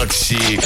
[0.00, 0.58] Макси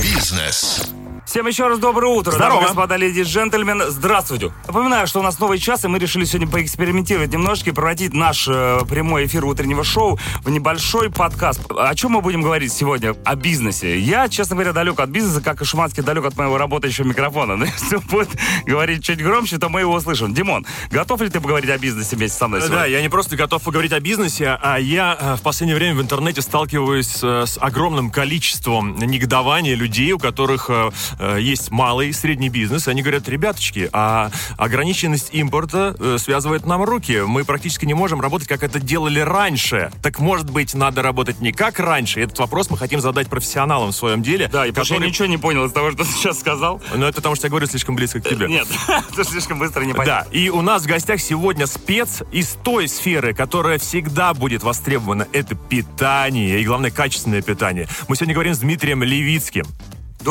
[0.00, 0.97] Бизнес.
[1.28, 2.54] Всем еще раз доброе утро, Здорово.
[2.54, 3.90] дамы господа, леди и джентльмены.
[3.90, 4.50] Здравствуйте.
[4.66, 8.48] Напоминаю, что у нас новый час, и мы решили сегодня поэкспериментировать немножечко и превратить наш
[8.48, 11.70] э, прямой эфир утреннего шоу в небольшой подкаст.
[11.70, 13.14] О чем мы будем говорить сегодня?
[13.26, 13.98] О бизнесе.
[13.98, 17.56] Я, честно говоря, далек от бизнеса, как и Шуманский далек от моего работающего микрофона.
[17.56, 18.30] Но если он будет
[18.64, 20.32] говорить чуть громче, то мы его услышим.
[20.32, 22.78] Димон, готов ли ты поговорить о бизнесе вместе со мной сегодня?
[22.78, 26.00] Да, я не просто готов поговорить о бизнесе, а я э, в последнее время в
[26.00, 30.90] интернете сталкиваюсь э, с огромным количеством негодования людей, у которых э,
[31.38, 32.88] есть малый и средний бизнес.
[32.88, 37.22] Они говорят, ребяточки, а ограниченность импорта э, связывает нам руки.
[37.26, 39.90] Мы практически не можем работать, как это делали раньше.
[40.02, 42.20] Так может быть, надо работать не как раньше?
[42.20, 44.48] Этот вопрос мы хотим задать профессионалам в своем деле.
[44.48, 46.80] Да, и что я ничего не понял из того, что ты сейчас сказал.
[46.94, 48.48] Но это потому, что я говорю слишком близко к тебе.
[48.48, 48.66] Нет,
[49.16, 50.06] ты слишком быстро не понял.
[50.06, 55.26] Да, и у нас в гостях сегодня спец из той сферы, которая всегда будет востребована.
[55.32, 57.88] Это питание, и главное, качественное питание.
[58.08, 59.66] Мы сегодня говорим с Дмитрием Левицким.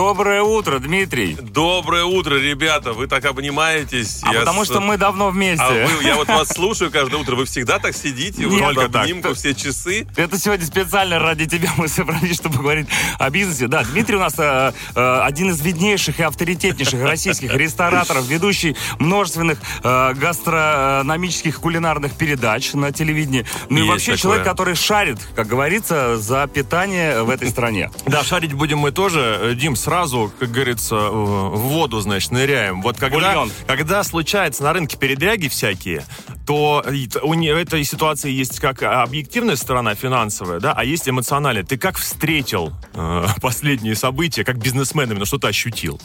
[0.02, 1.36] Доброе утро, Дмитрий.
[1.42, 2.94] Доброе утро, ребята.
[2.94, 4.20] Вы так обнимаетесь.
[4.22, 5.64] А Я потому с- что мы давно вместе.
[5.66, 7.36] А вы, я вот вас слушаю каждое утро.
[7.36, 9.02] Вы всегда так сидите, вы Нет, вот только так.
[9.06, 10.06] обнимку все часы.
[10.16, 12.86] Это сегодня специально ради тебя мы собрались, чтобы говорить
[13.18, 13.66] о бизнесе.
[13.68, 19.58] Да, Дмитрий у нас э, э, один из виднейших и авторитетнейших российских рестораторов, ведущий множественных
[19.84, 23.48] э, гастрономических кулинарных передач на телевидении.
[23.72, 24.18] Ну и Есть вообще такое.
[24.22, 27.90] человек, который шарит, как говорится, за питание в этой стране.
[28.06, 29.40] Да, шарить будем мы тоже.
[29.42, 32.82] Э, Дим, сразу, как говорится, э, в воду, значит, ныряем.
[32.82, 33.52] Вот когда, Бульон.
[33.68, 36.04] когда случается на рынке передряги всякие,
[36.46, 36.84] то
[37.24, 41.64] у этой ситуации есть как объективная сторона финансовая, да, а есть эмоциональная.
[41.64, 46.02] Ты как встретил э, последние события, как бизнесмен именно, что ты ощутил?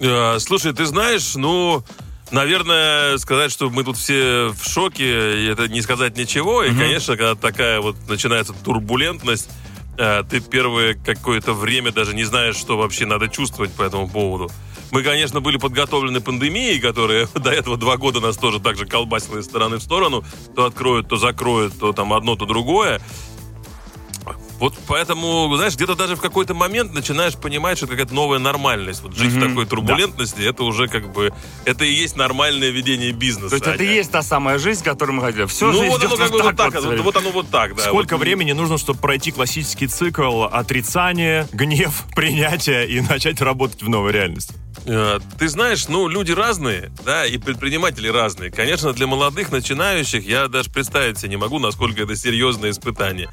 [0.00, 1.84] Э, слушай, ты знаешь, ну,
[2.30, 6.64] наверное, сказать, что мы тут все в шоке, это не сказать ничего.
[6.64, 9.50] И, конечно, когда такая вот начинается турбулентность,
[9.98, 14.50] э, ты первое какое-то время даже не знаешь, что вообще надо чувствовать по этому поводу.
[14.92, 19.38] Мы, конечно, были подготовлены пандемией, которая до этого два года нас тоже так же колбасила
[19.38, 20.24] из стороны в сторону.
[20.54, 23.00] То откроют, то закроют, то там одно, то другое.
[24.58, 29.02] Вот поэтому, знаешь, где-то даже в какой-то момент начинаешь понимать, что какая-то новая нормальность.
[29.02, 31.32] Вот жить в такой турбулентности, это уже как бы,
[31.64, 33.50] это и есть нормальное ведение бизнеса.
[33.50, 35.46] То есть это и а есть та самая жизнь, которую мы хотели.
[35.46, 37.76] Все Ну же вот оно как бы вот так, вот вот, вот оно вот так,
[37.76, 37.82] да.
[37.82, 38.22] Сколько Вот.
[38.22, 44.54] времени нужно, чтобы пройти классический цикл отрицания, гнев, принятия и начать работать в новой реальности?
[44.86, 48.50] Э, Ты знаешь, ну, люди разные, да, и предприниматели разные.
[48.50, 53.28] Конечно, для молодых начинающих я даже представить себе не могу, насколько это серьезное испытание.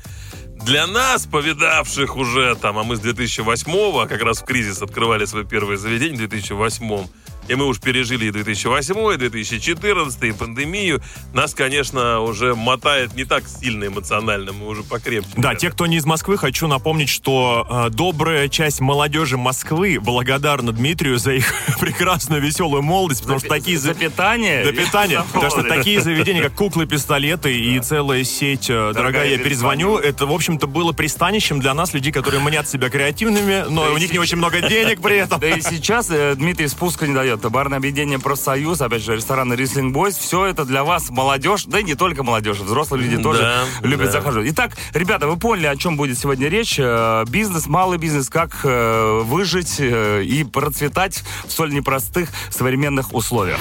[0.65, 5.45] Для нас, повидавших уже там, а мы с 2008-го, как раз в кризис открывали свое
[5.45, 7.07] первое заведение в 2008
[7.47, 11.01] и мы уж пережили и 2008, и 2014, и пандемию,
[11.33, 15.29] нас, конечно, уже мотает не так сильно эмоционально, мы уже покрепче.
[15.35, 15.55] Да, ребята.
[15.59, 21.17] те, кто не из Москвы, хочу напомнить, что э, добрая часть молодежи Москвы благодарна Дмитрию
[21.17, 24.65] за их прекрасную веселую молодость, потому что такие За за- питание.
[24.65, 29.97] За потому что такие заведения, как куклы, пистолеты и целая сеть э, «Дорогая, я перезвоню»,
[29.97, 34.11] это, в общем-то, было пристанищем для нас, людей, которые мнят себя креативными, но у них
[34.11, 35.39] не очень много денег при этом.
[35.43, 37.32] Да и сейчас э, Дмитрий спуска не дает.
[37.37, 40.17] Барное объединение «Профсоюз», опять же, рестораны «Рислинг Бойс».
[40.17, 44.07] Все это для вас молодежь, да и не только молодежь, взрослые люди тоже Да, любят
[44.07, 44.11] да.
[44.13, 44.49] захаживать.
[44.51, 46.75] Итак, ребята, вы поняли, о чем будет сегодня речь.
[46.79, 53.59] Э, Бизнес, малый бизнес, как э, выжить э, и процветать в столь непростых современных условиях.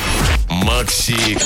[0.50, 1.38] Макси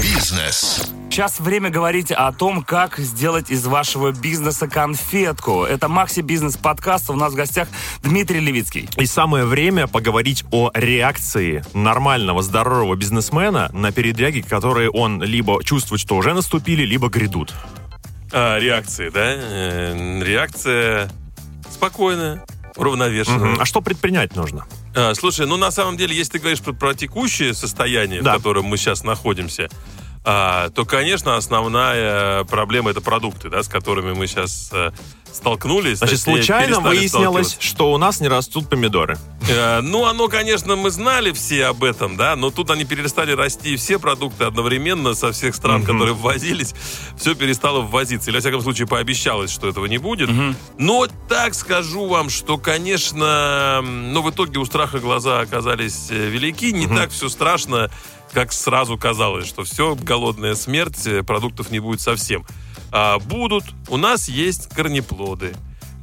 [0.00, 0.90] Бизнес.
[1.12, 5.62] Сейчас время говорить о том, как сделать из вашего бизнеса конфетку.
[5.62, 7.10] Это Макси Бизнес подкаст.
[7.10, 7.68] У нас в гостях
[8.02, 8.88] Дмитрий Левицкий.
[8.96, 16.00] И самое время поговорить о реакции нормального, здорового бизнесмена на передряги, которые он либо чувствует,
[16.00, 17.52] что уже наступили, либо грядут.
[18.32, 19.34] А, реакции, да?
[19.34, 21.10] Э, Реакция
[21.70, 22.42] спокойная,
[22.76, 23.56] уравновешенная.
[23.60, 24.64] А что предпринять нужно?
[24.96, 28.32] А, слушай, ну на самом деле, если ты говоришь про, про текущее состояние, Да.
[28.32, 29.68] в котором мы сейчас находимся,
[30.24, 34.92] то, конечно, основная проблема это продукты, да, с которыми мы сейчас э,
[35.32, 35.98] столкнулись.
[35.98, 39.18] Значит, точнее, случайно выяснилось, что у нас не растут помидоры.
[39.48, 43.76] Э, Ну, оно, конечно, мы знали все об этом, да, но тут они перестали расти
[43.76, 46.74] все продукты одновременно со всех стран, которые ввозились,
[47.16, 48.30] все перестало ввозиться.
[48.30, 50.30] Или, во всяком случае, пообещалось, что этого не будет.
[50.78, 56.72] Но так скажу вам, что, конечно, ну, в итоге у страха глаза оказались э, велики,
[56.72, 57.90] не так все страшно,
[58.32, 62.44] как сразу казалось, что все, голодная смерть, э, продуктов не будет совсем.
[62.90, 65.54] А будут, у нас есть корнеплоды,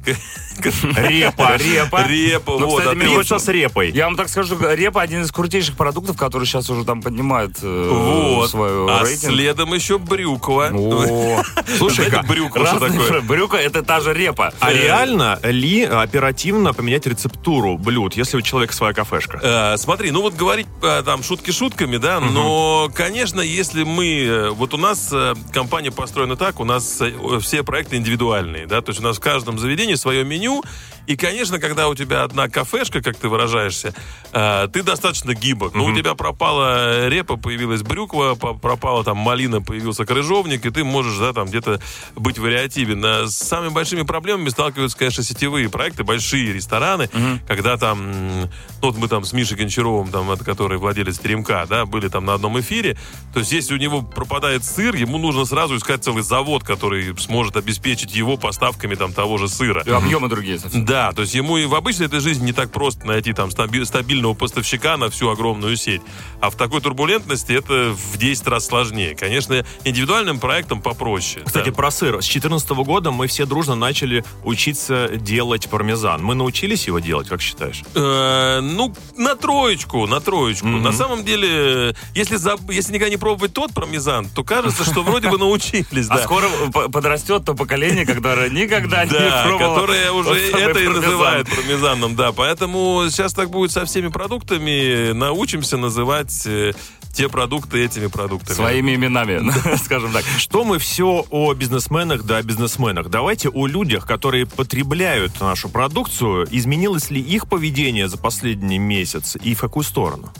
[0.06, 1.56] Репа.
[1.56, 2.06] Репа.
[2.06, 2.80] Репа, Ну, вот.
[2.80, 3.90] кстати, мне вот с репой.
[3.92, 7.88] Я вам так скажу, репа один из крутейших продуктов, который сейчас уже там поднимает э,
[7.90, 8.50] Вот.
[8.50, 9.32] свою А рейтинг.
[9.32, 10.68] следом еще брюква.
[10.70, 13.20] Знаете, брюква, что такое?
[13.22, 14.52] Брюка это та же репа.
[14.60, 19.38] А реально ли оперативно поменять рецептуру блюд, если у человека своя кафешка?
[19.42, 24.06] Э, смотри, ну вот говорить э, там шутки шутками, да, но, конечно, если мы...
[24.24, 28.80] э, Вот у нас э, компания построена так, у нас э, все проекты индивидуальные, да,
[28.82, 30.62] то есть у нас в каждом заведении свое меню,
[31.06, 33.94] и, конечно, когда у тебя одна кафешка, как ты выражаешься,
[34.32, 35.74] э, ты достаточно гибок.
[35.74, 41.18] Ну, у тебя пропала репа, появилась брюква, пропала там малина, появился крыжовник, и ты можешь,
[41.18, 41.80] да, там где-то
[42.16, 43.04] быть вариативен.
[43.04, 47.08] А с самыми большими проблемами сталкиваются, конечно, сетевые проекты, большие рестораны,
[47.46, 48.48] когда там, ну,
[48.82, 52.34] вот мы там с Мишей Гончаровым, там, это который владелец Теремка, да, были там на
[52.34, 52.96] одном эфире,
[53.32, 57.56] то есть если у него пропадает сыр, ему нужно сразу искать целый завод, который сможет
[57.56, 59.82] обеспечить его поставками там того же сыра.
[59.86, 60.84] И объемы другие совсем.
[60.84, 63.84] Да, то есть ему и в обычной этой жизни не так просто найти там стаби-
[63.84, 66.02] стабильного поставщика на всю огромную сеть.
[66.40, 69.14] А в такой турбулентности это в 10 раз сложнее.
[69.14, 71.42] Конечно, индивидуальным проектом попроще.
[71.44, 71.74] Кстати, Да.
[71.74, 72.14] про сыр.
[72.22, 76.22] С 2014 года мы все дружно начали учиться делать пармезан.
[76.22, 77.82] Мы научились его делать, как считаешь?
[77.94, 80.66] Э, ну, на троечку, на троечку.
[80.66, 85.28] На самом деле, если, заб- если никогда не пробовать тот пармезан, то кажется, что вроде
[85.30, 86.06] бы научились.
[86.10, 86.24] А да.
[86.24, 86.48] скоро
[86.88, 89.74] подрастет то поколение, которое никогда не Да, пробовало.
[89.74, 92.32] которое уже это и называют пармезаном, да.
[92.32, 95.12] Поэтому сейчас так будет со всеми продуктами.
[95.12, 96.72] Научимся называть э,
[97.12, 98.56] те продукты этими продуктами.
[98.56, 99.50] Своими именами,
[99.84, 100.24] скажем так.
[100.38, 103.08] Что мы все о бизнесменах да о бизнесменах?
[103.08, 106.46] Давайте о людях, которые потребляют нашу продукцию.
[106.50, 110.32] Изменилось ли их поведение за последний месяц и в какую сторону?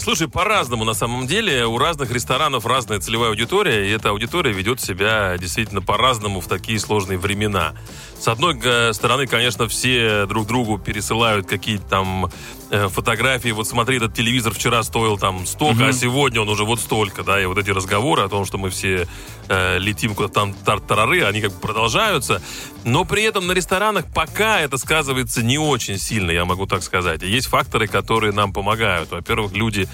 [0.00, 1.64] Слушай, по-разному на самом деле.
[1.64, 6.78] У разных ресторанов разная целевая аудитория, и эта аудитория ведет себя действительно по-разному в такие
[6.78, 7.72] сложные времена.
[8.18, 12.30] С одной э, стороны, конечно, все друг другу пересылают какие-то там
[12.72, 13.50] фотографии.
[13.50, 17.40] Вот смотри, этот телевизор вчера стоил там столько, а сегодня он уже вот столько, да,
[17.40, 19.06] и вот эти разговоры о том, что мы все
[19.48, 22.42] э, летим куда-то там тар-тарары, они как бы продолжаются.
[22.84, 27.22] Но при этом на ресторанах пока это сказывается не очень сильно, я могу так сказать.
[27.22, 29.10] Есть факторы, которые нам помогают.
[29.10, 29.88] Во-первых, люди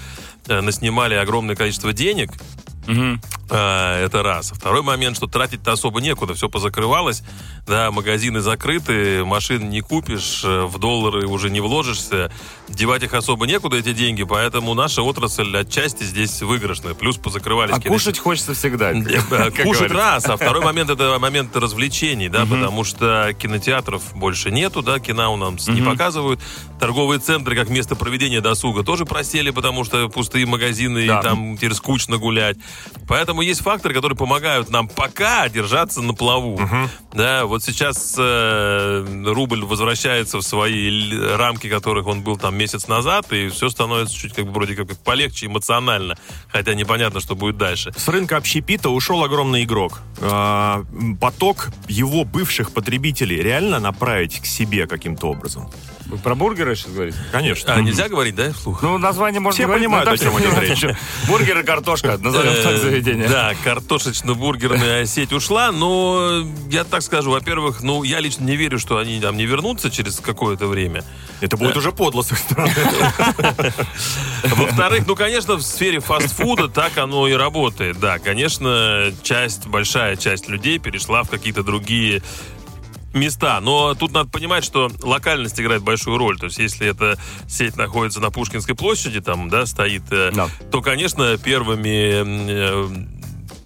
[0.47, 2.31] э, наснимали огромное количество денег,
[3.49, 4.51] а, это раз.
[4.55, 7.23] Второй момент, что тратить-то особо некуда, все позакрывалось,
[7.67, 12.31] да, магазины закрыты, машин не купишь, э, в доллары уже не вложишься,
[12.67, 17.81] девать их особо некуда, эти деньги, поэтому наша отрасль отчасти здесь выигрышная, плюс позакрывались А
[17.81, 18.91] кушать хочется всегда.
[18.91, 24.81] Э, Кушать раз, а второй момент это момент развлечений, да, потому что кинотеатров больше нету,
[24.81, 26.39] да, кино у нас не показывают.
[26.79, 31.73] Торговые центры как место проведения досуга тоже просели, потому что пустые магазины, и там теперь
[31.73, 32.57] скучно гулять.
[33.07, 36.59] Поэтому есть факторы, которые помогают нам пока держаться на плаву.
[37.13, 43.31] Да, вот сейчас э, рубль возвращается в свои рамки, которых он был там месяц назад,
[43.33, 46.17] и все становится чуть как бы вроде как полегче эмоционально,
[46.49, 47.91] хотя непонятно, что будет дальше.
[47.97, 50.01] С рынка общепита ушел огромный игрок.
[50.21, 55.69] М, поток его бывших потребителей реально направить к себе каким-то образом?
[56.09, 57.17] Вы про бургеры сейчас говорите?
[57.31, 57.73] Конечно.
[57.73, 58.81] А, нельзя говорить, да, вслух?
[58.81, 60.85] Ну, название можно Все говорить, понимают, но о чем идет речь.
[61.27, 63.27] Бургер и картошка, назовем так заведение.
[63.27, 68.79] Э, Да, картошечно-бургерная сеть ушла, но я так скажу, во-первых, ну, я лично не верю,
[68.79, 71.03] что они там не вернутся через какое-то время.
[71.41, 72.73] Это будет уже подло с их стороны.
[74.43, 77.99] Во-вторых, ну, конечно, в сфере фастфуда так оно и работает.
[77.99, 82.21] Да, конечно, часть, большая часть людей перешла в какие-то другие
[83.13, 83.59] места.
[83.61, 86.37] Но тут надо понимать, что локальность играет большую роль.
[86.37, 90.47] То есть, если эта сеть находится на Пушкинской площади, там, да, стоит, э, Да.
[90.71, 92.89] то, конечно, первыми э,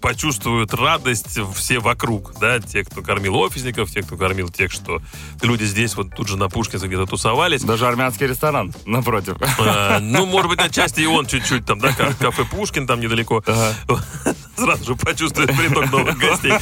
[0.04, 5.00] почувствуют радость все вокруг, да, те, кто кормил офисников, те, кто кормил тех, что
[5.42, 7.62] люди здесь вот тут же на Пушкинской где-то тусовались.
[7.62, 9.36] Даже армянский ресторан напротив.
[9.58, 13.42] А, ну, может быть, отчасти и он чуть-чуть там, да, ка- кафе Пушкин там недалеко.
[14.56, 16.52] Сразу же почувствует приток новых гостей.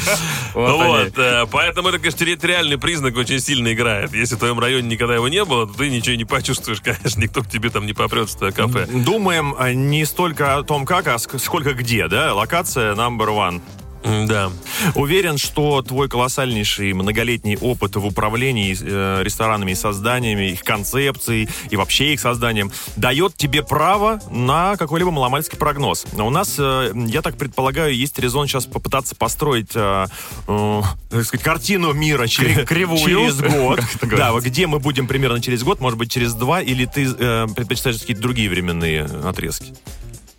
[0.55, 4.15] Вот Вот, э, поэтому это, конечно, территориальный признак очень сильно играет.
[4.15, 7.43] Если в твоем районе никогда его не было, то ты ничего не почувствуешь, конечно, никто
[7.43, 8.87] к тебе там не попрет в твое кафе.
[8.87, 12.33] Думаем а, не столько о том, как, а ск- сколько где, да?
[12.35, 13.61] Локация number one.
[14.03, 14.51] Да.
[14.95, 21.77] Уверен, что твой колоссальнейший многолетний опыт в управлении э, ресторанами и созданиями, их концепцией и
[21.77, 26.05] вообще их созданием дает тебе право на какой-либо маломальский прогноз.
[26.15, 30.07] У нас, э, я так предполагаю, есть резон сейчас попытаться построить э,
[30.49, 32.99] э, так сказать, картину мира через, кривую.
[32.99, 33.81] через год.
[34.03, 37.99] Да, где мы будем примерно через год, может быть, через два, или ты э, предпочитаешь
[37.99, 39.75] какие-то другие временные отрезки?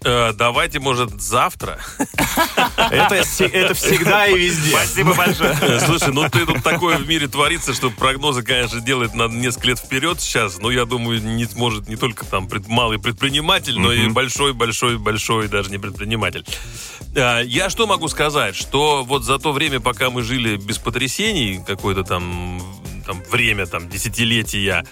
[0.06, 1.80] Э, давайте, может, завтра?
[2.78, 4.72] Это, это всегда и везде.
[4.72, 5.58] Спасибо большое.
[5.62, 9.68] Э, Слушай, ну ты тут такое в мире творится, что прогнозы, конечно, делать на несколько
[9.68, 10.60] лет вперед сейчас.
[10.60, 15.70] Но я думаю, не сможет не только там пред- малый предприниматель, но и большой-большой-большой даже
[15.70, 16.46] не предприниматель.
[17.16, 18.56] А, Я что могу сказать?
[18.56, 22.62] Что вот за то время, пока мы жили без потрясений, какое-то там,
[23.06, 24.86] там время, там, десятилетия,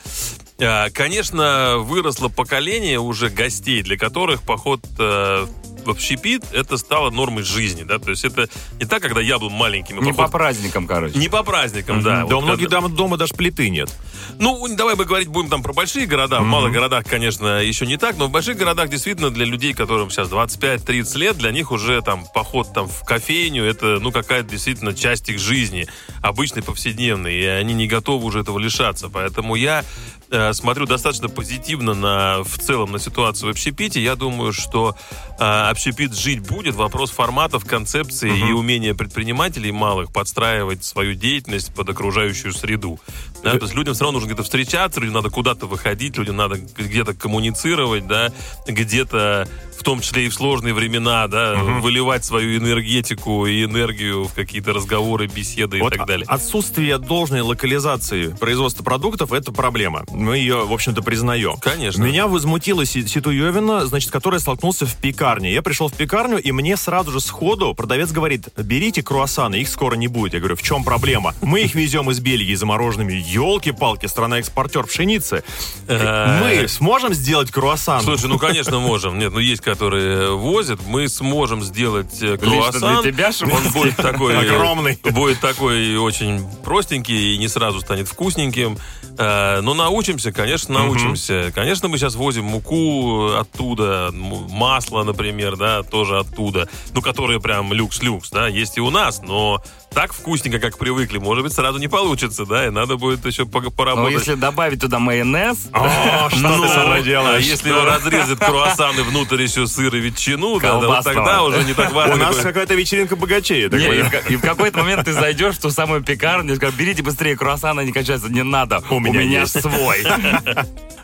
[0.94, 5.48] конечно, выросло поколение уже гостей, для которых поход э,
[5.84, 8.48] в общепит это стало нормой жизни, да, то есть это
[8.80, 11.18] не так, когда я был маленьким, Не по поход- праздникам, короче.
[11.18, 12.18] не по праздникам, да.
[12.18, 13.90] Да, Вот у многих когда- дома даже плиты нет.
[14.38, 16.40] Ну, давай мы говорить будем там про большие города.
[16.42, 20.12] В малых городах, конечно, еще не так, но в больших городах действительно для людей, которым
[20.12, 24.94] сейчас 25-30 лет, для них уже там поход там в кофейню, это, ну, какая-то действительно
[24.94, 25.88] часть их жизни,
[26.22, 29.10] обычной, повседневной, и они не готовы уже этого лишаться.
[29.10, 29.84] Поэтому я
[30.32, 34.02] э, смотрю достаточно позитивно на, в целом на ситуацию в общепите.
[34.02, 34.96] Я думаю, что
[35.40, 36.76] э, общепит жить будет.
[36.76, 43.00] Вопрос форматов, концепции и умения предпринимателей малых подстраивать свою деятельность под окружающую среду.
[43.44, 46.58] Да, то есть людям все равно нужно где-то встречаться, людям надо куда-то выходить, людям надо
[46.58, 48.32] где-то коммуницировать, да,
[48.68, 49.48] где-то
[49.82, 54.74] в том числе и в сложные времена, да, выливать свою энергетику и энергию в какие-то
[54.74, 56.24] разговоры, беседы и Вот так далее.
[56.28, 60.04] Отсутствие должной локализации производства продуктов– это проблема.
[60.22, 61.58] Мы ее, в общем-то, признаем.
[61.60, 62.02] Конечно.
[62.04, 65.54] Меня возмутила Си- Ситуевина, значит, которая столкнулся в пекарне.
[65.54, 69.96] Я пришел в пекарню, и мне сразу же сходу продавец говорит, берите круассаны, их скоро
[69.96, 70.34] не будет.
[70.34, 71.34] Я говорю, в чем проблема?
[71.42, 73.14] Мы их везем из Бельгии замороженными.
[73.14, 75.44] Елки-палки, страна-экспортер пшеницы.
[75.88, 78.02] Э, Мы сможем сделать круассан?
[78.02, 79.18] Слушай, ну, конечно, можем.
[79.20, 80.80] Нет, ну, есть, которые возят.
[80.86, 83.02] Мы сможем сделать э, круассан.
[83.02, 84.38] для тебя, чтобы Он будет такой...
[84.38, 85.00] Огромный.
[85.04, 88.78] Будет такой очень простенький и не сразу станет вкусненьким.
[89.18, 89.74] Э, Но
[90.12, 91.52] научимся, конечно, научимся.
[91.56, 96.68] Конечно, мы сейчас возим муку оттуда, масло, например, да, тоже оттуда.
[96.94, 99.64] Ну, которые прям люкс-люкс, да, есть и у нас, но
[99.94, 103.72] так вкусненько, как привыкли, может быть, сразу не получится, да, и надо будет еще Но
[103.72, 104.20] поработать.
[104.20, 107.44] если добавить туда майонез, О, что Ну, ты со мной делаешь?
[107.44, 111.74] А если он разрезает круассаны внутрь еще сыр и ветчину, да, вот тогда уже не
[111.74, 112.16] так важно.
[112.16, 113.70] У нас какая-то вечеринка богачей.
[113.70, 114.00] Не,
[114.30, 117.82] и, в, какой-то момент ты зайдешь в ту самую пекарню и скажешь, берите быстрее круассаны,
[117.82, 119.60] они кончаются, не надо, у меня меня, есть».
[119.62, 120.01] свой.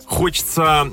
[0.06, 0.86] Хочется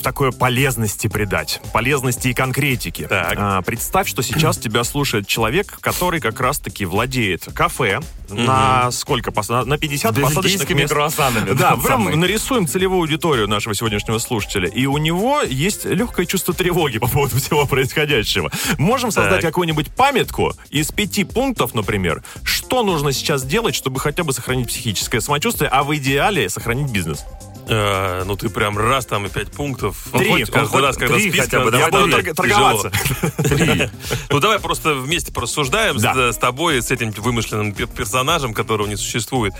[0.00, 3.06] м, такой полезности придать, полезности и конкретики.
[3.06, 3.34] Так.
[3.36, 9.32] А, представь, что сейчас тебя слушает человек, который как раз-таки владеет кафе на сколько?
[9.48, 10.92] на- На 50 С посадочных мест.
[10.92, 11.52] круассанами.
[11.52, 12.16] Да, прям самый.
[12.16, 14.68] нарисуем целевую аудиторию нашего сегодняшнего слушателя.
[14.68, 18.50] И у него есть легкое чувство тревоги по поводу всего происходящего.
[18.78, 24.32] Можем создать какую-нибудь памятку из пяти пунктов, например, что нужно сейчас делать, чтобы хотя бы
[24.32, 27.24] сохранить психическое самочувствие, а в идеале сохранить бизнес.
[27.70, 29.96] Э, Ну, ты прям раз там и пять пунктов.
[30.12, 30.28] Три.
[30.30, 32.90] Хоть Он Каждый хоть раз, когда три список хотя бы, давай, Я буду торговаться.
[33.48, 33.90] тяжело.
[34.30, 38.96] Ну, давай просто вместе порассуждаем с- с, тобой, с этим вымышленным пер- персонажем, которого не
[38.96, 39.54] существует.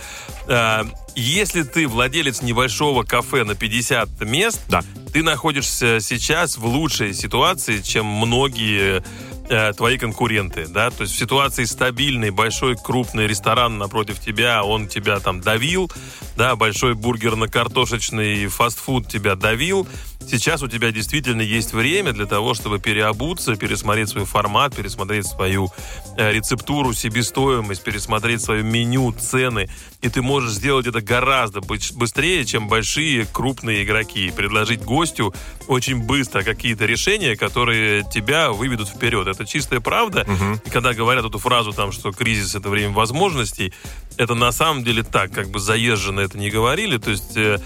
[0.48, 0.84] Э,
[1.16, 4.60] Если ты владелец небольшого кафе на 50 мест,
[5.12, 9.02] ты находишься сейчас в лучшей ситуации, чем многие
[9.50, 14.88] э, твои конкуренты, да, то есть в ситуации стабильный, большой, крупный ресторан напротив тебя, он
[14.88, 15.90] тебя там давил,
[16.36, 19.86] да, большой бургерно-картошечный фастфуд тебя давил,
[20.28, 25.70] сейчас у тебя действительно есть время для того, чтобы переобуться, пересмотреть свой формат, пересмотреть свою
[26.16, 29.68] э, рецептуру, себестоимость, пересмотреть свое меню, цены,
[30.02, 35.34] и ты можешь сделать это гораздо быстрее, чем большие крупные игроки, и предложить гостю
[35.66, 39.26] очень быстро какие-то решения, которые тебя выведут вперед.
[39.26, 40.26] Это чистая правда.
[40.64, 43.72] И когда говорят эту фразу, там, что кризис это время возможностей,
[44.16, 46.98] это на самом деле так, как бы заезженно это не говорили.
[46.98, 47.58] То есть э,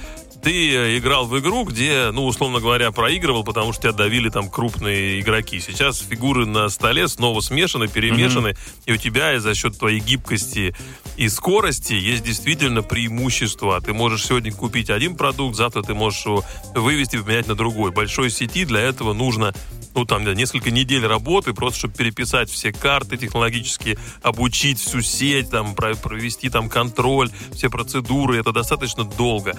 [0.45, 4.51] ты э, играл в игру, где, ну, условно говоря, проигрывал, потому что тебя давили там
[4.51, 5.59] крупные игроки.
[5.59, 10.77] Сейчас фигуры на столе снова смешаны, перемешаны, и у тебя за счет твоей гибкости
[11.17, 13.81] и скорости есть действительно преимущество.
[13.81, 17.91] Ты можешь сегодня купить один продукт, завтра ты можешь его вывести и поменять на другой.
[17.91, 19.55] Большой сети для этого нужно
[19.95, 25.51] ну, там, да, несколько недель работы, просто чтобы переписать все карты технологические, обучить всю сеть,
[25.51, 28.39] там, про- провести там контроль, все процедуры.
[28.39, 29.55] Это достаточно долго.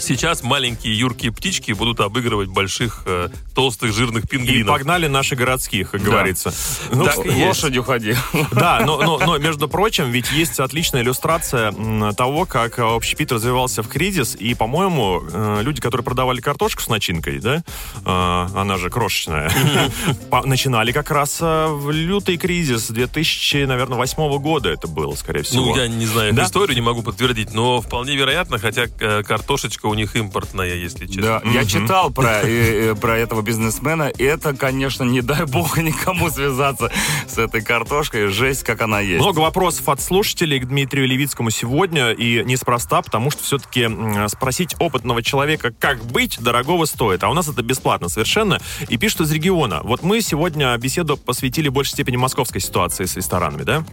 [0.00, 4.76] Сейчас маленькие юркие птички будут обыгрывать больших э, толстых жирных И пингвинов.
[4.76, 6.54] погнали наших городских, как говорится.
[6.92, 7.44] Ну, Так и.
[7.44, 8.14] Лошадью ходи.
[8.52, 11.72] Да, но, но, но, между прочим, ведь есть отличная иллюстрация
[12.12, 16.88] того, как э, общепит развивался в кризис, и, по-моему, э, люди, которые продавали картошку с
[16.88, 17.56] начинкой, да,
[18.04, 19.50] э, она же крошечная,
[20.44, 25.66] начинали как раз в лютый кризис 2000, наверное, восьмого года это было, скорее всего.
[25.66, 26.44] Ну, я не знаю Да?
[26.44, 31.40] историю, не могу подтвердить, но вполне вероятно, хотя картошечка у них импортная, если честно.
[31.44, 34.08] Да, я читал про, э, э, про этого бизнесмена.
[34.08, 36.90] и Это, конечно, не дай бог никому связаться
[37.26, 38.28] с этой картошкой.
[38.28, 39.20] Жесть, как она есть.
[39.20, 43.88] Много вопросов от слушателей к Дмитрию Левицкому сегодня, и неспроста, потому что все-таки
[44.28, 47.22] спросить опытного человека, как быть, дорогого стоит.
[47.24, 48.60] А у нас это бесплатно совершенно.
[48.88, 49.80] И пишут из региона.
[49.84, 53.84] Вот мы сегодня беседу посвятили в большей степени московской ситуации с ресторанами, да?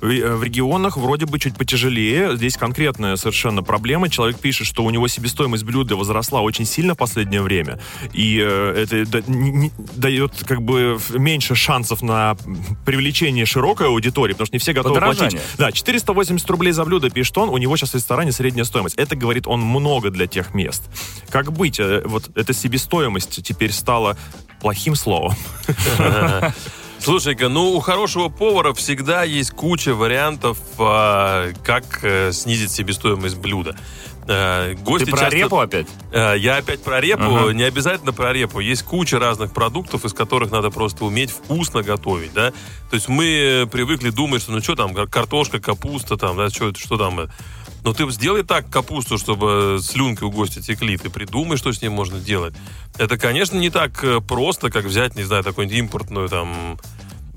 [0.00, 2.36] В, э, в регионах вроде бы чуть потяжелее.
[2.36, 4.08] Здесь конкретная совершенно проблема.
[4.08, 7.80] Человек пишет, что у него себестоимость блюда возросла очень сильно в последнее время.
[8.12, 9.22] И э, это
[9.96, 12.36] дает как бы меньше шансов на
[12.84, 15.40] привлечение широкой аудитории, потому что не все готовы платить.
[15.58, 18.96] Да, 480 рублей за блюдо, пишет он, у него сейчас в ресторане средняя стоимость.
[18.96, 20.82] Это, говорит он, много для тех мест.
[21.30, 21.80] Как быть?
[21.80, 24.16] Э, вот эта себестоимость теперь стала
[24.60, 25.34] плохим словом.
[27.04, 33.76] Слушай-ка, ну у хорошего повара всегда есть куча вариантов, а, как а, снизить себестоимость блюда.
[34.26, 35.36] А, гости Ты про часто...
[35.36, 35.86] репу опять?
[36.12, 37.24] А, я опять про репу.
[37.24, 37.52] Ага.
[37.52, 38.58] Не обязательно про репу.
[38.58, 42.52] Есть куча разных продуктов, из которых надо просто уметь вкусно готовить, да.
[42.88, 46.96] То есть мы привыкли думать, что ну что там, картошка, капуста, там, да, что, что
[46.96, 47.28] там,
[47.84, 50.96] но ты сделай так капусту, чтобы слюнки у гостя текли.
[50.96, 52.54] Ты придумай, что с ним можно делать.
[52.96, 56.78] Это, конечно, не так э, просто, как взять, не знаю, такую-нибудь импортную там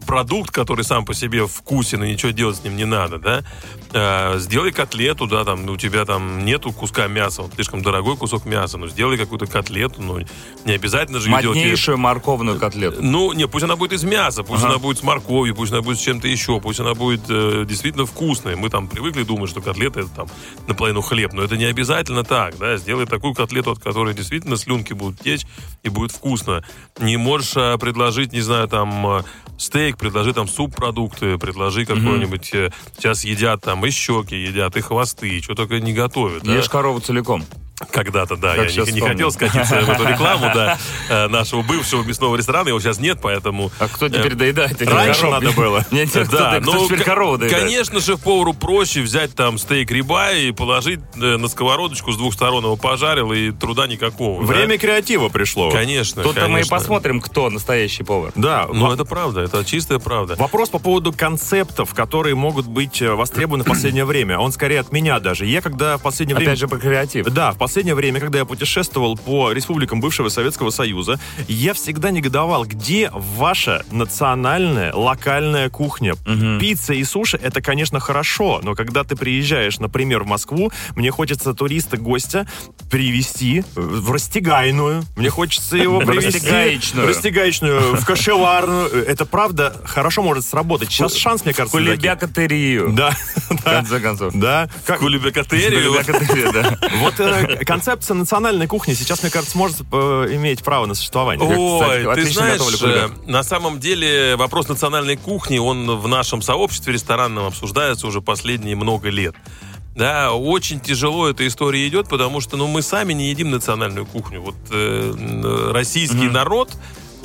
[0.07, 3.43] продукт, который сам по себе вкусен, и ничего делать с ним не надо, да,
[3.93, 8.17] э, сделай котлету, да, там, ну, у тебя там нету куска мяса, вот слишком дорогой
[8.17, 10.19] кусок мяса, ну, сделай какую-то котлету, ну,
[10.65, 11.29] не обязательно же.
[11.29, 12.97] Моднейшую морковную котлету.
[13.01, 14.73] Ну, не, пусть она будет из мяса, пусть ага.
[14.73, 18.05] она будет с морковью, пусть она будет с чем-то еще, пусть она будет э, действительно
[18.05, 18.55] вкусной.
[18.55, 20.27] Мы там привыкли думать, что котлета это там
[20.67, 24.93] наполовину хлеб, но это не обязательно так, да, сделай такую котлету, от которой действительно слюнки
[24.93, 25.45] будут течь
[25.83, 26.63] и будет вкусно.
[26.99, 29.23] Не можешь а, предложить, не знаю, там, э,
[29.97, 32.53] стейк, предложи там субпродукты, предложи какой-нибудь...
[32.53, 32.73] Mm-hmm.
[32.97, 36.43] Сейчас едят там и щеки едят, и хвосты, и что только не готовят.
[36.45, 36.71] Ешь да?
[36.71, 37.43] корову целиком.
[37.91, 38.55] Когда-то, да.
[38.55, 40.79] Как я не, не хотел скатиться в эту рекламу, да,
[41.09, 42.69] э, нашего бывшего мясного ресторана.
[42.69, 43.71] Его сейчас нет, поэтому...
[43.77, 45.85] А кто теперь э, доедает эти Раньше надо было.
[45.91, 47.63] Нет, да, кто, ну, теперь корову доедает?
[47.63, 52.63] Конечно, шеф-повару проще взять там стейк риба и положить э, на сковородочку с двух сторон
[52.63, 54.41] его пожарил, и труда никакого.
[54.41, 55.69] Время креатива пришло.
[55.69, 58.31] Конечно, Тут-то мы и посмотрим, кто настоящий повар.
[58.35, 58.67] Да.
[58.73, 60.35] Ну, это правда, это чистая правда.
[60.39, 64.39] Вопрос по поводу концептов, которые могут быть востребованы в последнее время.
[64.39, 65.45] Он скорее от меня даже.
[65.45, 66.49] Я когда в последнее время...
[66.51, 67.27] Опять же, по креатив.
[67.27, 72.63] Да, в последнее время, когда я путешествовал по республикам бывшего Советского Союза, я всегда негодовал,
[72.63, 76.13] где ваша национальная, локальная кухня.
[76.13, 76.59] Угу.
[76.61, 81.53] Пицца и суши— это, конечно, хорошо, но когда ты приезжаешь, например, в Москву, мне хочется
[81.53, 82.47] туриста-гостя
[82.89, 88.87] привести в растягайную, мне хочется его привести в растягаечную, в кошеварную.
[89.05, 90.89] Это правда хорошо может сработать.
[90.89, 92.93] Сейчас шанс, мне кажется, Кулебякатерию.
[92.93, 93.13] Да.
[93.61, 94.33] В конце концов.
[94.33, 94.69] Да.
[94.85, 96.53] Кулебякатерию.
[96.53, 96.77] да.
[96.97, 101.47] Вот э, концепция национальной кухни сейчас, мне кажется, может э, иметь право на существование.
[101.47, 107.45] Ой, ты знаешь, э, на самом деле вопрос национальной кухни, он в нашем сообществе ресторанном
[107.45, 109.35] обсуждается уже последние много лет.
[109.97, 114.41] Да, очень тяжело эта история идет, потому что, ну, мы сами не едим национальную кухню.
[114.41, 116.31] Вот э, российский mm-hmm.
[116.31, 116.77] народ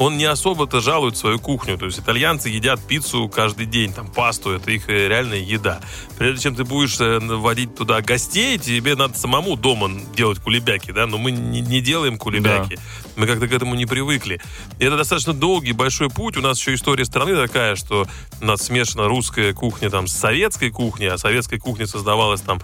[0.03, 1.79] он не особо-то жалует свою кухню.
[1.79, 5.81] То есть итальянцы едят пиццу каждый день, там пасту, это их э, реальная еда.
[6.19, 11.07] Прежде чем ты будешь э, водить туда гостей, тебе надо самому дома делать кулебяки, да,
[11.07, 12.77] но мы не, не делаем кулебяки.
[12.77, 12.83] Да.
[13.17, 14.41] Мы как-то к этому не привыкли.
[14.79, 16.37] И это достаточно долгий, большой путь.
[16.37, 18.07] У нас еще история страны такая, что
[18.41, 22.61] у нас смешана русская кухня там с советской кухней, а советская кухня создавалась там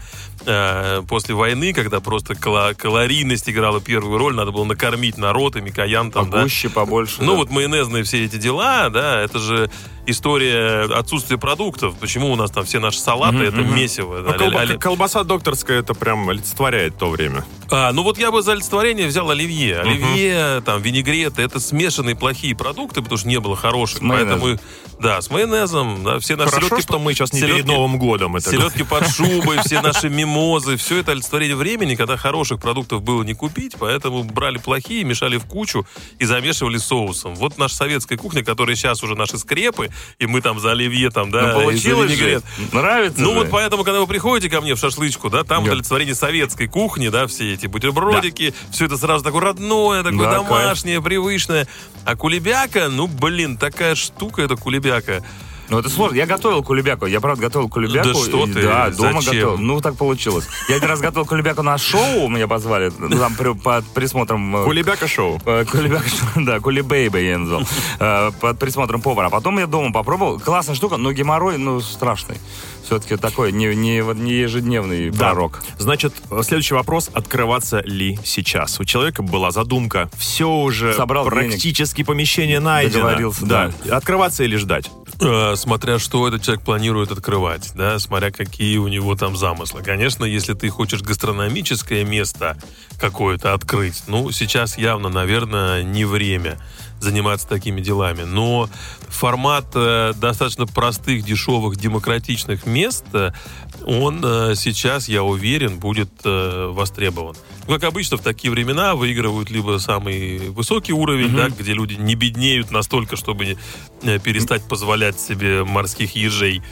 [0.47, 6.11] э, после войны, когда просто калорийность играла первую роль, надо было накормить народ и микоян
[6.11, 6.75] там, Погуще, да.
[6.75, 7.17] побольше.
[7.21, 7.39] Ну да.
[7.39, 9.71] вот майонезные все эти дела, да, это же
[10.09, 11.95] история отсутствия продуктов.
[11.99, 14.19] Почему у нас там все наши салаты, mm-hmm, это месиво.
[14.19, 17.45] Ну, колба- а, колбаса докторская, это прям олицетворяет то время.
[17.71, 19.81] А, ну вот я бы за олицетворение взял оливье.
[19.81, 24.01] Оливье, там, винегреты, это смешанные плохие продукты, потому что не было хороших.
[24.01, 24.59] Поэтому,
[25.01, 28.37] да, с майонезом, да, все наши Хорошо, что мы сейчас не селедки, перед Новым годом.
[28.37, 33.23] Это селедки под шубой, все наши мимозы, все это олицетворение времени, когда хороших продуктов было
[33.23, 35.87] не купить, поэтому брали плохие, мешали в кучу
[36.19, 37.35] и замешивали соусом.
[37.35, 41.31] Вот наша советская кухня, которая сейчас уже наши скрепы, и мы там за оливье там,
[41.31, 42.43] да, ну, получилось же.
[42.73, 43.39] Нравится Ну же.
[43.41, 45.73] вот поэтому, когда вы приходите ко мне в шашлычку, да, там Нет.
[45.73, 48.73] олицетворение советской кухни, да, все эти бутербродики, да.
[48.73, 51.05] все это сразу такое родное, такое кайф.
[51.05, 51.67] привычное.
[52.05, 55.23] А кулебяка, ну, блин, такая штука эта кулебяка.
[55.71, 56.17] Ну, это сложно.
[56.17, 57.07] Я готовил кулебяку.
[57.07, 58.09] Я, правда, готовил кулебяку.
[58.09, 58.63] Да что И- ты?
[58.63, 59.35] Да, дома Зачем?
[59.43, 59.59] готовил.
[59.59, 60.47] Ну, так получилось.
[60.69, 62.91] Я один раз готовил кулебяку на шоу, меня позвали.
[62.91, 64.57] Там при- под присмотром...
[64.57, 65.41] э, Кулебяка шоу.
[65.45, 65.65] Э,
[66.37, 67.63] да, кулебейбе я назвал.
[68.01, 69.27] Э, Под присмотром повара.
[69.27, 70.39] А потом я дома попробовал.
[70.39, 72.37] Классная штука, но геморрой, ну, страшный.
[72.85, 75.19] Все-таки такой не, не, не ежедневный Да.
[75.33, 75.61] пророк.
[75.79, 77.11] Значит, следующий вопрос.
[77.13, 78.81] Открываться ли сейчас?
[78.81, 80.09] У человека была задумка.
[80.17, 83.03] Все уже Собрал практически помещение найдено.
[83.03, 83.71] Договорился, да.
[83.91, 84.91] Открываться или ждать?
[85.59, 89.83] Смотря что этот человек планирует открывать, да, смотря какие у него там замыслы.
[89.83, 92.57] Конечно, если ты хочешь гастрономическое место
[93.01, 96.59] какое-то открыть, ну, сейчас явно, наверное, не время
[97.01, 98.23] заниматься такими делами.
[98.23, 98.69] Но
[99.09, 103.33] формат э, достаточно простых, дешевых, демократичных мест, э,
[103.87, 107.37] он э, сейчас, я уверен, будет востребован.
[107.67, 112.15] Ну, Как обычно, в такие времена выигрывают либо самый высокий уровень, да, где люди не
[112.15, 113.57] беднеют настолько, чтобы
[114.03, 116.63] перестать позволять себе морских ежей,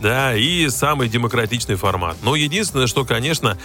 [0.00, 2.16] да, и самый демократичный формат.
[2.22, 3.58] Но единственное, что, конечно,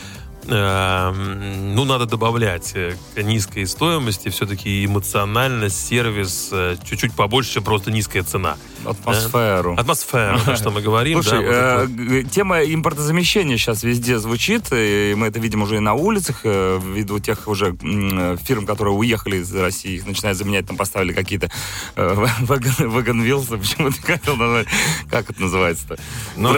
[0.47, 8.23] ну, надо добавлять э, к низкой стоимости все-таки эмоциональность, сервис, э, чуть-чуть побольше, просто низкая
[8.23, 8.57] цена.
[8.86, 9.75] Атмосферу.
[9.77, 11.21] Атмосфера, то, что мы говорим.
[11.21, 15.79] Слушай, да, вот э, тема импортозамещения сейчас везде звучит, и мы это видим уже и
[15.79, 20.67] на улицах, э, ввиду тех уже э, фирм, которые уехали из России, их начинают заменять,
[20.67, 21.51] там поставили какие-то
[21.95, 24.67] э, вагон-вилсы, почему ты хотел назвать,
[25.10, 25.97] как это называется-то?
[26.38, 26.53] Ну,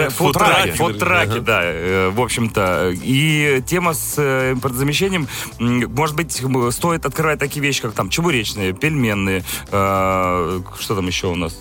[0.75, 1.41] фудтраки, Ага.
[1.41, 2.93] да, э, в общем-то.
[2.93, 5.27] И тема с э, импортозамещением,
[5.59, 6.41] может быть,
[6.73, 11.59] стоит открывать такие вещи, как там чебуречные, пельменные, э, что там еще у нас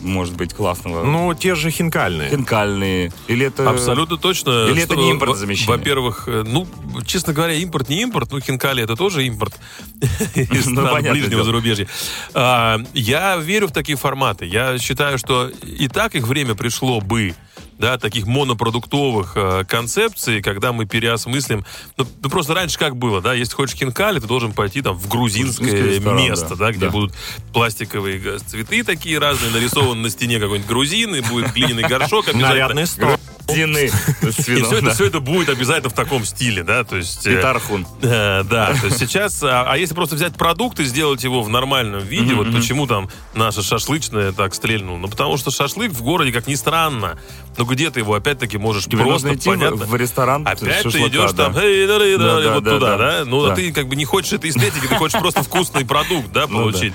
[0.00, 1.02] может быть классного?
[1.02, 2.30] Ну, те же хинкальные.
[2.30, 3.12] хинкальные.
[3.26, 3.68] Или это...
[3.68, 4.68] Абсолютно точно.
[4.68, 5.76] Или это что, не во- импортозамещение?
[5.76, 6.68] Во-первых, э, ну,
[7.04, 9.54] честно говоря, импорт не импорт, ну, хинкали это тоже импорт
[10.36, 11.88] из Ну, ближнего зарубежья.
[12.32, 14.46] А, Я верю в такие форматы.
[14.46, 17.34] Я считаю, что и так их время пришло бы,
[17.78, 21.64] да, таких монопродуктовых э, концепций, когда мы переосмыслим.
[21.96, 25.08] Ну, ну, просто раньше как было, да, если хочешь хинкали, ты должен пойти там в
[25.08, 26.54] грузинское ресторан, место, да.
[26.56, 26.90] да, где Да.
[26.90, 27.12] будут
[27.52, 32.48] пластиковые г- цветы такие разные, нарисован на стене какой-нибудь грузин, и будет глиняный горшок обязательно.
[32.48, 33.10] Нарядный стол.
[33.48, 33.90] Дины
[34.22, 34.90] с И все это, да.
[34.94, 37.26] все это будет обязательно в таком стиле, да, то есть...
[37.26, 37.86] И э, тархун.
[38.02, 41.48] э, да, то есть сейчас, а, а если просто взять продукт и сделать его в
[41.48, 44.98] нормальном виде, вот почему там наша шашлычная так стрельнула?
[44.98, 47.18] Ну, потому что шашлык в городе, как ни странно,
[47.56, 49.86] но где ты его опять-таки можешь Тебе просто, идти понятно...
[49.86, 51.44] в ресторан Опять ты шашлыка, идешь да.
[51.46, 53.18] там, «Эй, да, да, да», Да, да, вот да, туда, да.
[53.18, 53.24] да?
[53.24, 53.52] Ну, Да.
[53.52, 56.58] а ты как бы не хочешь этой эстетики, ты хочешь просто вкусный продукт, да, Ну,
[56.58, 56.92] получить.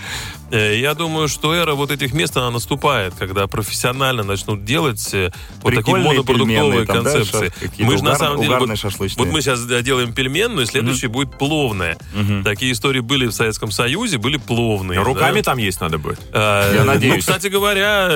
[0.53, 5.31] Э, Я думаю, что эра вот этих мест, она наступает, когда профессионально начнут делать э,
[5.63, 7.51] вот такие монопродуктовые да, концепции.
[7.59, 8.57] шаш- Мы же на самом деле...
[8.57, 9.25] Вот, шашлычные.
[9.25, 11.97] вот мы сейчас делаем пельменную, следующий будет пловная.
[12.43, 15.01] Такие истории были в Советском Союзе, были пловные.
[15.01, 15.43] Руками да.
[15.51, 16.19] там есть надо будет.
[16.31, 17.13] Э, Я надеюсь.
[17.15, 18.09] Ну, кстати говоря,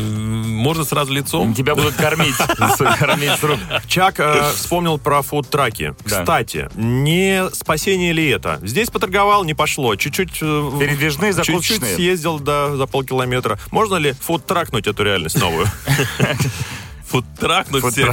[0.00, 1.54] можно сразу лицом.
[1.54, 2.34] Тебя будут кормить.
[2.36, 3.58] с- Кормить с рук.
[3.88, 4.20] Чак
[4.54, 5.94] вспомнил про фудтраки.
[6.04, 8.60] Кстати, не спасение ли это?
[8.62, 9.96] Здесь поторговал, не пошло.
[9.96, 10.38] Чуть-чуть...
[10.38, 11.32] Передвижные,
[11.64, 13.58] Чуть-чуть съездил да, за полкилометра.
[13.70, 15.66] Можно ли фудтракнуть эту реальность новую?
[17.14, 18.12] Фудтракнуть всех.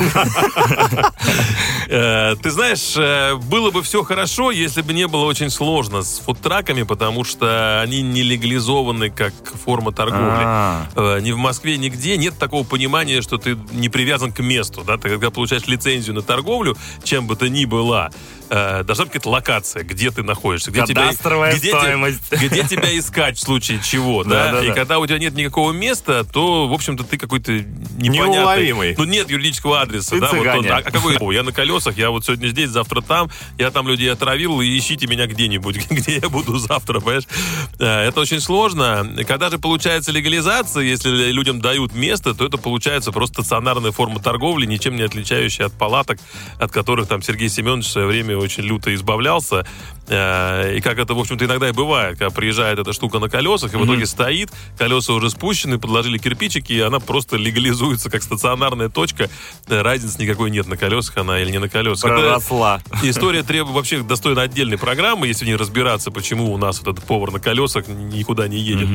[1.88, 6.20] Э, Ты знаешь, э, было бы все хорошо, если бы не было очень сложно с
[6.20, 9.34] фудтраками, потому что они не легализованы как
[9.66, 10.44] форма торговли.
[10.44, 10.86] А.
[10.96, 14.84] Э, Ни в Москве, нигде нет такого понимания, что ты не привязан к месту.
[14.86, 14.98] Да?
[14.98, 18.12] Ты когда получаешь лицензию на торговлю, чем бы то ни было,
[18.50, 20.72] должна быть какая-то локация, где ты находишься.
[20.72, 21.10] Где тебя,
[21.56, 24.30] где, те- где тебя искать в случае чего, да?
[24.30, 24.74] Да, да, И да.
[24.74, 28.10] когда у тебя нет никакого места, то, в общем-то, ты какой-то непонятный.
[28.12, 28.91] Неуловимый.
[28.98, 30.32] Ну, нет юридического адреса, Ты да?
[30.32, 31.36] Вот он, а, а какой?
[31.36, 35.08] Я на колесах, я вот сегодня здесь, завтра там, я там людей отравил, и ищите
[35.08, 37.28] меня где-нибудь, где я буду завтра, понимаешь?
[37.80, 39.08] Э, Это очень сложно.
[39.28, 44.66] Когда же получается легализация, если людям дают место, то это получается просто стационарная форма торговли,
[44.66, 46.20] ничем не отличающая от палаток,
[46.60, 49.66] от которых там Сергей Семенович в свое время очень люто избавлялся.
[50.08, 53.74] Э, И как это, в общем-то, иногда и бывает, когда приезжает эта штука на колесах,
[53.74, 58.71] и в итоге стоит, колеса уже спущены, подложили кирпичики, и она просто легализуется как стационарная
[58.90, 59.30] точка.
[59.68, 62.12] Э, Разницы никакой нет, на колесах она или не на колесах.
[62.12, 62.82] Это- Проросла.
[63.04, 67.06] История требует вообще достойна отдельной программы, если в ней разбираться, почему у нас вот этот
[67.06, 68.88] повар на колесах никуда не едет.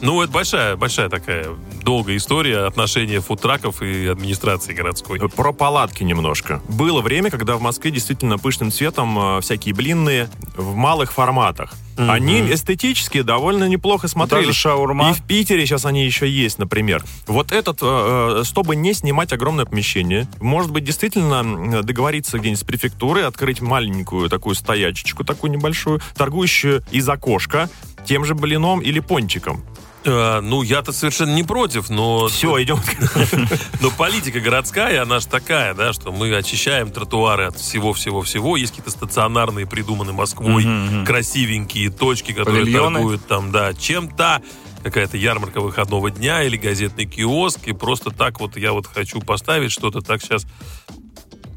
[0.00, 1.48] Ну, это большая, большая такая
[1.82, 5.18] долгая история отношения фудтраков и администрации городской.
[5.30, 6.62] Про палатки немножко.
[6.68, 11.72] Было время, когда в Москве действительно пышным цветом э, всякие блинные в малых форматах.
[11.96, 14.48] Они эстетически довольно неплохо смотрелись.
[14.48, 15.10] Даже шаурма.
[15.10, 17.04] И в Питере сейчас они еще есть, например.
[17.26, 22.64] Вот этот, э, э, чтобы не снимать огромное помещение, может быть, действительно договориться где-нибудь с
[22.64, 27.68] префектурой, открыть маленькую такую стоячечку, такую небольшую, торгующую из окошка
[28.04, 29.64] тем же блином или пончиком.
[30.04, 32.28] Э, ну, я-то совершенно не против, но...
[32.28, 32.78] Все, идем.
[33.80, 38.56] Но политика городская, она же такая, да, что мы очищаем тротуары от всего-всего-всего.
[38.56, 40.66] Есть какие-то стационарные, придуманные Москвой,
[41.06, 44.42] красивенькие точки, которые торгуют там, да, чем-то.
[44.82, 47.66] Какая-то ярмарка выходного дня или газетный киоск.
[47.68, 50.46] И просто так вот я вот хочу поставить что-то так сейчас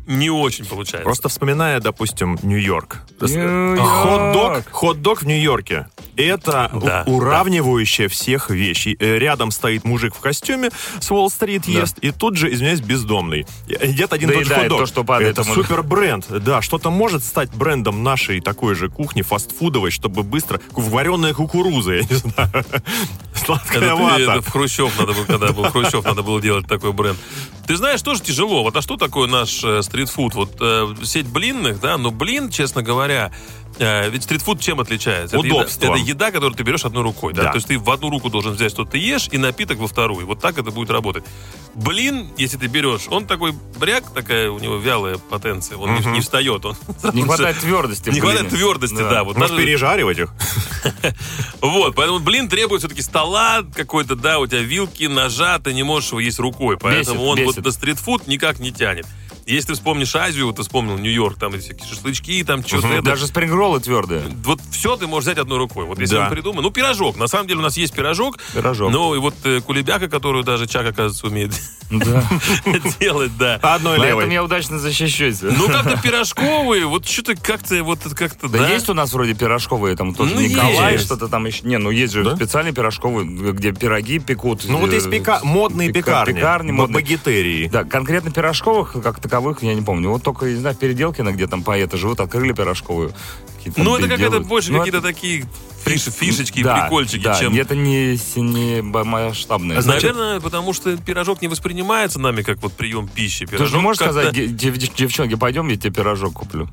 [0.08, 1.04] не очень получается.
[1.04, 2.98] Просто вспоминая, допустим, Нью-Йорк.
[3.20, 5.88] Хот-дог, хот-дог в Нью-Йорке.
[6.15, 8.88] Это Да, у- уравнивающая всех вещь.
[8.88, 13.46] И, э, Рядом стоит мужик в костюме с Уолл-стрит ест, и тут же, извиняюсь, бездомный.
[13.67, 14.80] И Едят один и тот же хот-дог.
[14.80, 16.26] то, что падает Это супер бренд.
[16.30, 20.60] Да, что-то может стать брендом нашей такой же кухни, фастфудовой, чтобы быстро...
[20.72, 22.50] Вареная кукуруза, я не знаю.
[23.36, 24.22] Сладкая Это, ты- вата.
[24.22, 27.17] это в Хрущев надо было, когда был Хрущев, надо было делать такой бренд.
[27.67, 28.63] Ты знаешь, тоже тяжело.
[28.63, 30.36] Вот а что такое наш э, стритфуд?
[30.36, 33.32] Вот э, сеть блинных, да, но блин, честно говоря,
[33.80, 35.38] э, ведь стритфуд чем отличается?
[35.38, 35.64] Это еда-.
[35.64, 37.34] Это еда, которую ты берешь одной рукой.
[37.34, 37.44] Да?
[37.44, 37.50] Да.
[37.52, 40.28] То есть ты в одну руку должен взять, что ты ешь, и напиток во вторую.
[40.28, 41.24] Вот так это будет работать.
[41.74, 46.22] Блин, если ты берешь, он такой бряк, такая у него вялая потенция, он не, не
[46.22, 46.66] встает.
[46.66, 46.76] Он,
[47.14, 48.10] Не хватает твердости.
[48.10, 49.24] Не хватает твердости, да.
[49.24, 50.34] вот Может, даже- пережаривать их?
[51.62, 56.10] вот, поэтому блин требует все-таки стола какой-то, да, у тебя вилки, ножа, ты не можешь
[56.10, 56.78] его есть рукой.
[56.78, 59.06] Поэтому он вот на стритфуд никак не тянет.
[59.48, 62.88] Если ты вспомнишь Азию, ты вспомнил Нью-Йорк, там эти всякие шашлычки, там что-то.
[62.90, 64.24] это- Даже спрингроллы твердые.
[64.44, 65.86] Вот все ты можешь взять одной рукой.
[65.86, 66.26] Вот если Да.
[66.26, 66.62] он придумал.
[66.62, 67.16] Ну, пирожок.
[67.18, 68.38] На самом деле у нас есть пирожок.
[68.54, 68.92] Пирожок.
[68.92, 71.54] Ну, и вот э, кулебяка, которую даже Чак, оказывается, умеет
[71.89, 72.23] Да.
[73.00, 73.56] делать, да.
[73.62, 74.32] Одной левой.
[74.32, 75.41] я удачно защищусь.
[75.41, 78.69] Ну, как-то пирожковые, вот что-то как-то, вот как-то, Да, да.
[78.69, 81.65] есть у нас вроде пирожковые, там тоже Ну, Николай, что-то там еще.
[81.65, 82.36] Не, ну есть же Да?
[82.36, 84.65] специальные пирожковые, где пироги пекут.
[84.67, 85.93] Ну вот э, есть пека- модные пека-
[86.26, 86.34] пекарни.
[86.34, 86.95] Пекарни модные.
[87.04, 87.67] Багетерии.
[87.67, 90.10] Да, конкретно пирожковых, как таковых, я не помню.
[90.10, 93.13] Вот только, не знаю, в Переделкино, где там поэты живут, открыли пирожковую.
[93.70, 94.48] Какие-то Ну, там это какая-то делают.
[94.48, 95.46] больше Ну, какие-то это- такие
[95.86, 97.54] фиш- фишечки, да, прикольчики, да, чем...
[97.56, 99.80] это не, не б- масштабные.
[99.82, 103.46] Наверное, потому что пирожок не воспринимается нами как вот прием пищи.
[103.46, 106.68] Ты же Пирожок можешь сказать, «Де- дев- девчонки, пойдем, я тебе пирожок куплю.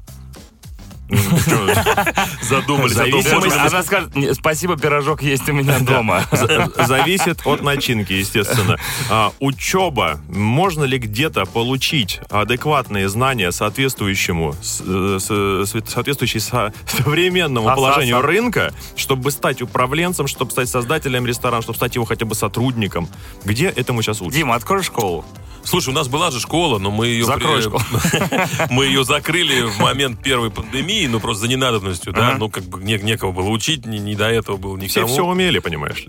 [2.42, 6.24] Задумались о том, ли мы Она скажет, «Не, спасибо, пирожок есть у меня дома.
[6.86, 8.78] Зависит от начинки, естественно.
[9.10, 10.20] А, учеба.
[10.28, 18.22] Можно ли где-то получить адекватные знания соответствующему, соответствующей со- современному А, положению а, а.
[18.22, 23.08] рынка, чтобы стать управленцем, чтобы стать создателем ресторана, чтобы стать его хотя бы сотрудником?
[23.44, 24.34] Где этому сейчас учат?
[24.34, 25.24] Дима, открой школу.
[25.64, 27.24] Слушай, у нас была же школа, но мы ее...
[27.24, 27.82] Закрой школу.
[28.70, 32.82] Мы ее закрыли в момент первой пандемии, ну просто за ненадобностью, да, ну как бы
[32.82, 35.06] не- некого было учить, не, до этого было Все никому.
[35.08, 36.04] все умели, понимаешь?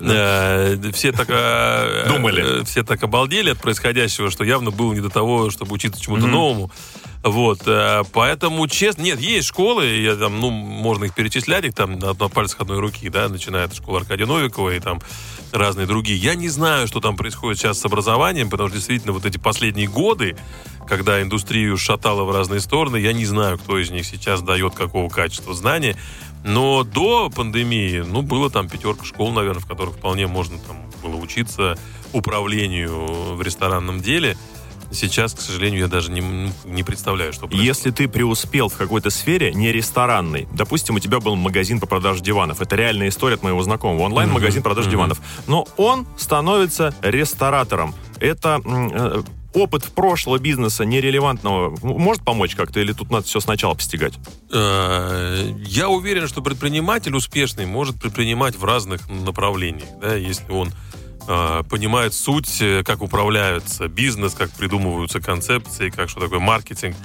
[0.93, 2.61] Все так, э, Думали.
[2.61, 6.27] э, Все так обалдели от происходящего, что явно было не до того, чтобы учиться чему-то
[6.27, 6.71] новому.
[7.25, 11.97] Вот, э, поэтому, честно, нет, есть школы, я там, ну, можно их перечислять, их там
[11.97, 15.01] на, на пальцах одной руки, да, начиная от школы Аркадия Новикова и там
[15.51, 16.19] разные другие.
[16.19, 19.88] Я не знаю, что там происходит сейчас с образованием, потому что действительно вот эти последние
[19.88, 20.38] годы,
[20.88, 25.09] когда индустрию шатало в разные стороны, я не знаю, кто из них сейчас дает какого
[25.09, 25.97] качества знания.
[26.43, 31.15] Но до пандемии, ну, было там пятерка школ, наверное, в которых вполне можно там было
[31.15, 31.75] учиться
[32.13, 34.38] управлению в ресторанном деле.
[34.91, 37.65] Сейчас, к сожалению, я даже не, не представляю, что происходит.
[37.65, 42.21] Если ты преуспел в какой-то сфере, не ресторанной, допустим, у тебя был магазин по продаже
[42.21, 47.93] диванов, это реальная история от моего знакомого, онлайн-магазин продаж диванов, но он становится ресторатором.
[48.19, 49.21] Это э,
[49.54, 54.13] опыт прошлого бизнеса нерелевантного может помочь как-то, или тут надо все сначала постигать?
[54.52, 60.71] Э, Я уверен, что предприниматель успешный может предпринимать в разных направлениях, да, если он
[61.27, 66.95] э, понимает суть, э, как управляется бизнес, как придумываются концепции, как что такое маркетинг.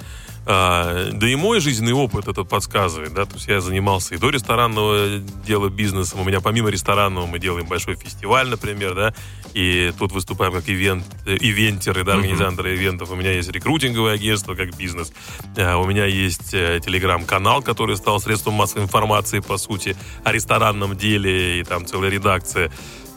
[0.43, 4.31] А, Да и мой жизненный опыт это подсказывает, да, то есть я занимался и до
[4.31, 9.13] ресторанного дела бизнесом, у меня помимо ресторанного мы делаем большой фестиваль, например, да,
[9.53, 14.55] и тут выступаем как ивент, э, ивентеры, да, организаторы ивентов, у меня есть рекрутинговое агентство
[14.55, 15.13] как бизнес,
[15.57, 20.97] А, у меня есть э, телеграм-канал, который стал средством массовой информации, по сути, о ресторанном
[20.97, 22.71] деле, и там целая редакция.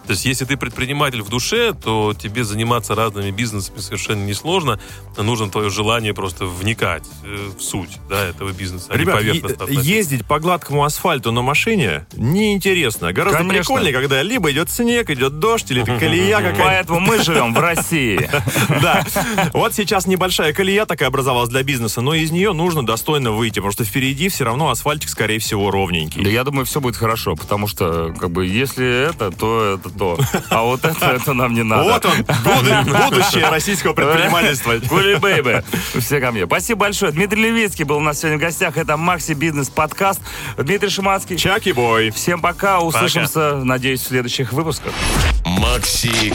[0.06, 4.78] То есть, если ты предприниматель в душе, то тебе заниматься разными бизнесами совершенно несложно.
[5.16, 9.16] Нужно твое желание просто вникать э, в суть да, этого бизнеса, а не Ребят,
[9.50, 9.80] относиться.
[9.80, 13.12] ездить по гладкому асфальту на машине неинтересно.
[13.12, 13.60] Гораздо Конечно.
[13.60, 16.62] прикольнее, когда либо идет снег, идет дождь, или это колея какая-то.
[16.62, 18.28] Поэтому мы живем в России.
[18.82, 19.04] Да.
[19.52, 23.72] Вот сейчас небольшая колея такая образовалась для бизнеса, но из нее нужно достойно выйти, потому
[23.72, 26.30] что впереди все равно асфальтик, скорее всего, Да ровненький.
[26.30, 30.18] я думаю, все будет хорошо, потому что, как бы, если это, то этот то.
[30.50, 31.82] А вот это, это нам не надо.
[31.84, 34.74] Вот он, буду- будущее российского предпринимательства.
[34.88, 35.64] Кули Бэйбэ.
[36.00, 36.46] Все ко мне.
[36.46, 37.12] Спасибо большое.
[37.12, 38.76] Дмитрий Левицкий был у нас сегодня в гостях.
[38.76, 40.20] Это Макси Бизнес подкаст.
[40.58, 41.36] Дмитрий Шиманский.
[41.36, 42.10] Чаки бой.
[42.10, 42.80] Всем пока.
[42.80, 44.92] Услышимся, надеюсь, в следующих выпусках.
[45.44, 46.32] Макси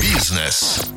[0.00, 0.88] Бизнес.